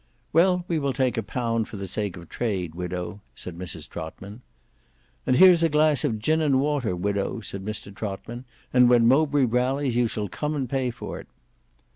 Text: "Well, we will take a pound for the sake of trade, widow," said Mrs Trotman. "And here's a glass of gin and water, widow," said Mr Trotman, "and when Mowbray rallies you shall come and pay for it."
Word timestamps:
"Well, 0.33 0.65
we 0.67 0.79
will 0.79 0.93
take 0.93 1.15
a 1.15 1.21
pound 1.21 1.67
for 1.67 1.77
the 1.77 1.85
sake 1.85 2.17
of 2.17 2.27
trade, 2.27 2.73
widow," 2.73 3.21
said 3.35 3.55
Mrs 3.55 3.87
Trotman. 3.87 4.41
"And 5.27 5.35
here's 5.35 5.61
a 5.61 5.69
glass 5.69 6.03
of 6.03 6.17
gin 6.17 6.41
and 6.41 6.59
water, 6.59 6.95
widow," 6.95 7.39
said 7.41 7.63
Mr 7.63 7.93
Trotman, 7.93 8.45
"and 8.73 8.89
when 8.89 9.07
Mowbray 9.07 9.45
rallies 9.45 9.95
you 9.95 10.07
shall 10.07 10.27
come 10.27 10.55
and 10.55 10.67
pay 10.67 10.89
for 10.89 11.19
it." 11.19 11.27